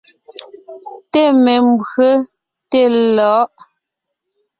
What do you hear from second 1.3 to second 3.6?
membÿe, té lɔ̌ʼ.